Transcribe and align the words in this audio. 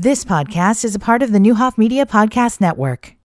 This 0.00 0.24
podcast 0.24 0.84
is 0.84 0.94
a 0.94 1.00
part 1.00 1.24
of 1.24 1.32
the 1.32 1.40
Neuhoff 1.40 1.76
Media 1.76 2.06
Podcast 2.06 2.60
Network. 2.60 3.16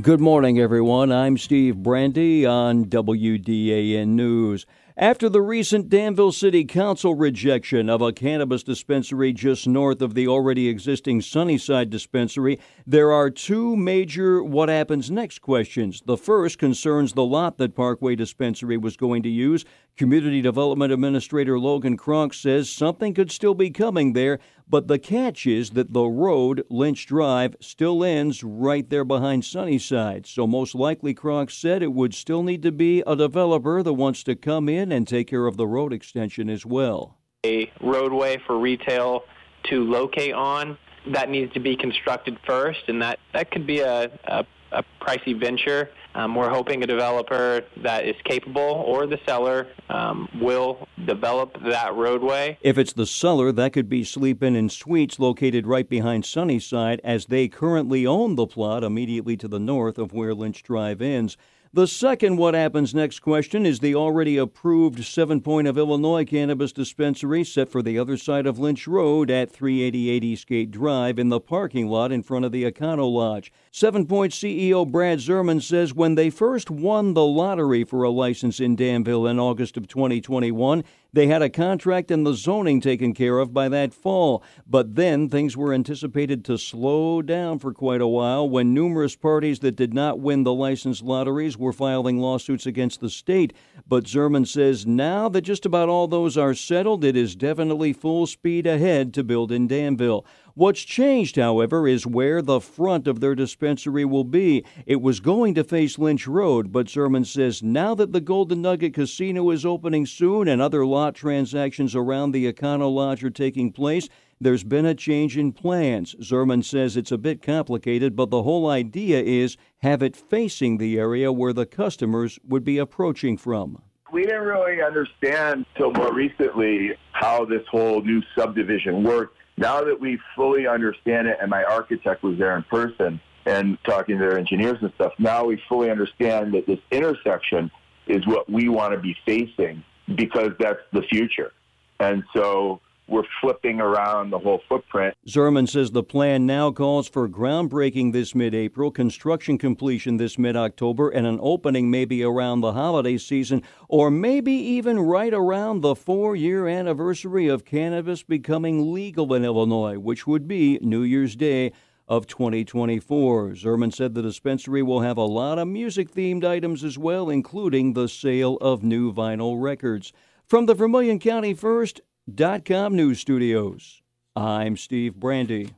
Good 0.00 0.20
morning, 0.22 0.58
everyone. 0.58 1.12
I'm 1.12 1.36
Steve 1.36 1.76
Brandy 1.76 2.46
on 2.46 2.86
WDAN 2.86 4.08
News. 4.08 4.64
After 5.02 5.28
the 5.28 5.42
recent 5.42 5.88
Danville 5.88 6.30
City 6.30 6.64
Council 6.64 7.16
rejection 7.16 7.90
of 7.90 8.00
a 8.00 8.12
cannabis 8.12 8.62
dispensary 8.62 9.32
just 9.32 9.66
north 9.66 10.00
of 10.00 10.14
the 10.14 10.28
already 10.28 10.68
existing 10.68 11.22
Sunnyside 11.22 11.90
dispensary, 11.90 12.60
there 12.86 13.10
are 13.10 13.28
two 13.28 13.74
major 13.74 14.44
what 14.44 14.68
happens 14.68 15.10
next 15.10 15.40
questions. 15.40 16.02
The 16.06 16.16
first 16.16 16.56
concerns 16.56 17.14
the 17.14 17.24
lot 17.24 17.58
that 17.58 17.74
Parkway 17.74 18.14
Dispensary 18.14 18.76
was 18.76 18.96
going 18.96 19.24
to 19.24 19.28
use. 19.28 19.64
Community 19.96 20.40
Development 20.40 20.92
Administrator 20.92 21.58
Logan 21.58 21.96
Kronk 21.96 22.32
says 22.32 22.70
something 22.70 23.12
could 23.12 23.32
still 23.32 23.54
be 23.54 23.70
coming 23.70 24.12
there, 24.12 24.38
but 24.72 24.88
the 24.88 24.98
catch 24.98 25.46
is 25.46 25.72
that 25.72 25.92
the 25.92 26.06
road, 26.06 26.64
Lynch 26.70 27.04
Drive, 27.04 27.56
still 27.60 28.02
ends 28.02 28.42
right 28.42 28.88
there 28.88 29.04
behind 29.04 29.44
Sunnyside. 29.44 30.26
So, 30.26 30.46
most 30.46 30.74
likely, 30.74 31.12
Kronk 31.12 31.50
said 31.50 31.82
it 31.82 31.92
would 31.92 32.14
still 32.14 32.42
need 32.42 32.62
to 32.62 32.72
be 32.72 33.02
a 33.06 33.14
developer 33.14 33.82
that 33.82 33.92
wants 33.92 34.22
to 34.22 34.34
come 34.34 34.70
in 34.70 34.90
and 34.90 35.06
take 35.06 35.28
care 35.28 35.46
of 35.46 35.58
the 35.58 35.66
road 35.66 35.92
extension 35.92 36.48
as 36.48 36.64
well. 36.64 37.18
A 37.44 37.70
roadway 37.82 38.38
for 38.46 38.58
retail 38.58 39.24
to 39.64 39.84
locate 39.84 40.32
on 40.32 40.78
that 41.12 41.28
needs 41.28 41.52
to 41.52 41.60
be 41.60 41.76
constructed 41.76 42.38
first, 42.46 42.80
and 42.88 43.02
that, 43.02 43.18
that 43.34 43.50
could 43.50 43.66
be 43.66 43.80
a, 43.80 44.04
a, 44.24 44.46
a 44.72 44.82
pricey 45.02 45.38
venture. 45.38 45.90
Um, 46.14 46.34
we're 46.34 46.50
hoping 46.50 46.82
a 46.82 46.86
developer 46.86 47.62
that 47.82 48.06
is 48.06 48.16
capable 48.24 48.84
or 48.86 49.06
the 49.06 49.18
seller 49.26 49.68
um, 49.88 50.28
will 50.40 50.86
develop 51.06 51.56
that 51.64 51.94
roadway. 51.94 52.58
If 52.60 52.76
it's 52.78 52.92
the 52.92 53.06
seller, 53.06 53.52
that 53.52 53.72
could 53.72 53.88
be 53.88 54.04
Sleep 54.04 54.42
Inn 54.42 54.56
and 54.56 54.70
Suites 54.70 55.18
located 55.18 55.66
right 55.66 55.88
behind 55.88 56.26
Sunnyside, 56.26 57.00
as 57.02 57.26
they 57.26 57.48
currently 57.48 58.06
own 58.06 58.34
the 58.34 58.46
plot 58.46 58.84
immediately 58.84 59.36
to 59.38 59.48
the 59.48 59.60
north 59.60 59.98
of 59.98 60.12
where 60.12 60.34
Lynch 60.34 60.62
Drive 60.62 61.00
ends. 61.00 61.36
The 61.74 61.86
second 61.86 62.36
what 62.36 62.52
happens 62.52 62.94
next 62.94 63.20
question 63.20 63.64
is 63.64 63.78
the 63.78 63.94
already 63.94 64.36
approved 64.36 65.02
Seven 65.02 65.40
Point 65.40 65.66
of 65.66 65.78
Illinois 65.78 66.26
cannabis 66.26 66.70
dispensary 66.70 67.44
set 67.44 67.70
for 67.70 67.80
the 67.80 67.98
other 67.98 68.18
side 68.18 68.46
of 68.46 68.58
Lynch 68.58 68.86
Road 68.86 69.30
at 69.30 69.50
388 69.50 70.22
Eastgate 70.22 70.70
Drive 70.70 71.18
in 71.18 71.30
the 71.30 71.40
parking 71.40 71.88
lot 71.88 72.12
in 72.12 72.22
front 72.22 72.44
of 72.44 72.52
the 72.52 72.70
Econo 72.70 73.10
Lodge. 73.10 73.50
Seven 73.70 74.04
Point 74.04 74.34
CEO 74.34 74.86
Brad 74.86 75.20
Zerman 75.20 75.62
says 75.62 75.94
when 75.94 76.14
they 76.14 76.28
first 76.28 76.70
won 76.70 77.14
the 77.14 77.24
lottery 77.24 77.84
for 77.84 78.02
a 78.02 78.10
license 78.10 78.60
in 78.60 78.76
Danville 78.76 79.26
in 79.26 79.40
August 79.40 79.78
of 79.78 79.88
2021, 79.88 80.84
they 81.14 81.26
had 81.26 81.42
a 81.42 81.50
contract 81.50 82.10
and 82.10 82.26
the 82.26 82.34
zoning 82.34 82.80
taken 82.80 83.12
care 83.12 83.38
of 83.38 83.52
by 83.52 83.68
that 83.68 83.92
fall, 83.92 84.42
but 84.66 84.94
then 84.94 85.28
things 85.28 85.56
were 85.56 85.74
anticipated 85.74 86.42
to 86.46 86.56
slow 86.56 87.20
down 87.20 87.58
for 87.58 87.74
quite 87.74 88.00
a 88.00 88.06
while 88.06 88.48
when 88.48 88.72
numerous 88.72 89.14
parties 89.14 89.58
that 89.58 89.76
did 89.76 89.92
not 89.92 90.20
win 90.20 90.44
the 90.44 90.54
license 90.54 91.02
lotteries 91.02 91.58
were 91.62 91.72
filing 91.72 92.18
lawsuits 92.18 92.66
against 92.66 93.00
the 93.00 93.08
state. 93.08 93.54
But 93.88 94.04
Zerman 94.04 94.46
says 94.46 94.86
now 94.86 95.28
that 95.30 95.40
just 95.40 95.64
about 95.64 95.88
all 95.88 96.08
those 96.08 96.36
are 96.36 96.54
settled, 96.54 97.04
it 97.04 97.16
is 97.16 97.34
definitely 97.34 97.92
full 97.92 98.26
speed 98.26 98.66
ahead 98.66 99.14
to 99.14 99.24
build 99.24 99.50
in 99.50 99.66
Danville. 99.66 100.26
What's 100.54 100.82
changed, 100.82 101.36
however, 101.36 101.88
is 101.88 102.06
where 102.06 102.42
the 102.42 102.60
front 102.60 103.08
of 103.08 103.20
their 103.20 103.34
dispensary 103.34 104.04
will 104.04 104.24
be. 104.24 104.66
It 104.84 105.00
was 105.00 105.18
going 105.18 105.54
to 105.54 105.64
face 105.64 105.98
Lynch 105.98 106.26
Road, 106.26 106.70
but 106.70 106.88
Zerman 106.88 107.24
says 107.24 107.62
now 107.62 107.94
that 107.94 108.12
the 108.12 108.20
Golden 108.20 108.60
Nugget 108.60 108.92
Casino 108.92 109.48
is 109.48 109.64
opening 109.64 110.04
soon 110.04 110.48
and 110.48 110.60
other 110.60 110.84
lot 110.84 111.14
transactions 111.14 111.96
around 111.96 112.32
the 112.32 112.52
Econo 112.52 112.92
Lodge 112.92 113.24
are 113.24 113.30
taking 113.30 113.72
place, 113.72 114.10
there's 114.42 114.62
been 114.62 114.84
a 114.84 114.94
change 114.94 115.38
in 115.38 115.52
plans. 115.52 116.14
Zerman 116.20 116.62
says 116.62 116.98
it's 116.98 117.12
a 117.12 117.18
bit 117.18 117.40
complicated, 117.40 118.14
but 118.14 118.28
the 118.28 118.42
whole 118.42 118.68
idea 118.68 119.22
is 119.22 119.56
have 119.78 120.02
it 120.02 120.14
facing 120.14 120.76
the 120.76 120.98
area 120.98 121.32
where 121.32 121.54
the 121.54 121.64
customers 121.64 122.38
would 122.46 122.64
be 122.64 122.76
approaching 122.76 123.38
from. 123.38 123.80
We 124.12 124.24
didn't 124.24 124.42
really 124.42 124.82
understand 124.82 125.64
till 125.78 125.92
more 125.92 126.12
recently 126.12 126.90
how 127.12 127.46
this 127.46 127.62
whole 127.70 128.02
new 128.02 128.20
subdivision 128.36 129.02
worked 129.02 129.38
now 129.62 129.80
that 129.84 130.00
we 130.00 130.18
fully 130.34 130.66
understand 130.66 131.28
it, 131.28 131.38
and 131.40 131.48
my 131.48 131.62
architect 131.62 132.24
was 132.24 132.36
there 132.36 132.56
in 132.56 132.64
person 132.64 133.20
and 133.46 133.78
talking 133.84 134.18
to 134.18 134.20
their 134.20 134.36
engineers 134.36 134.78
and 134.82 134.92
stuff, 134.96 135.12
now 135.18 135.44
we 135.44 135.62
fully 135.68 135.88
understand 135.88 136.52
that 136.54 136.66
this 136.66 136.80
intersection 136.90 137.70
is 138.08 138.26
what 138.26 138.50
we 138.50 138.68
want 138.68 138.92
to 138.92 138.98
be 138.98 139.16
facing 139.24 139.84
because 140.16 140.50
that's 140.58 140.80
the 140.92 141.02
future. 141.02 141.52
And 142.00 142.24
so 142.34 142.80
we're 143.08 143.24
flipping 143.40 143.80
around 143.80 144.30
the 144.30 144.38
whole 144.38 144.60
footprint. 144.68 145.14
Zerman 145.26 145.68
says 145.68 145.90
the 145.90 146.02
plan 146.02 146.46
now 146.46 146.70
calls 146.70 147.08
for 147.08 147.28
groundbreaking 147.28 148.12
this 148.12 148.34
mid 148.34 148.54
April, 148.54 148.90
construction 148.90 149.58
completion 149.58 150.16
this 150.16 150.38
mid 150.38 150.56
October, 150.56 151.10
and 151.10 151.26
an 151.26 151.38
opening 151.42 151.90
maybe 151.90 152.22
around 152.22 152.60
the 152.60 152.72
holiday 152.72 153.18
season, 153.18 153.62
or 153.88 154.10
maybe 154.10 154.52
even 154.52 154.98
right 155.00 155.34
around 155.34 155.80
the 155.80 155.94
four 155.94 156.34
year 156.36 156.66
anniversary 156.68 157.48
of 157.48 157.64
cannabis 157.64 158.22
becoming 158.22 158.92
legal 158.92 159.34
in 159.34 159.44
Illinois, 159.44 159.98
which 159.98 160.26
would 160.26 160.48
be 160.48 160.78
New 160.80 161.02
Year's 161.02 161.36
Day 161.36 161.72
of 162.08 162.26
2024. 162.26 163.50
Zerman 163.50 163.92
said 163.92 164.14
the 164.14 164.22
dispensary 164.22 164.82
will 164.82 165.00
have 165.00 165.16
a 165.16 165.22
lot 165.22 165.58
of 165.58 165.68
music 165.68 166.10
themed 166.10 166.44
items 166.44 166.84
as 166.84 166.98
well, 166.98 167.30
including 167.30 167.92
the 167.92 168.08
sale 168.08 168.56
of 168.60 168.82
new 168.82 169.12
vinyl 169.12 169.60
records. 169.60 170.12
From 170.46 170.66
the 170.66 170.74
Vermilion 170.74 171.18
County 171.18 171.54
First, 171.54 172.02
Com 172.28 172.94
News 172.94 173.18
Studios. 173.18 174.00
I'm 174.36 174.76
Steve 174.76 175.16
Brandy. 175.16 175.74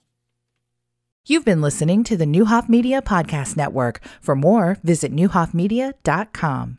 You've 1.27 1.45
been 1.45 1.63
listening 1.63 2.05
to 2.05 2.19
the 2.19 2.27
Neuhoff 2.27 2.69
Media 2.69 3.01
Podcast 3.01 3.57
Network. 3.57 4.03
For 4.21 4.37
more, 4.37 4.77
visit 4.85 5.11
neuhoffmedia.com. 5.11 6.79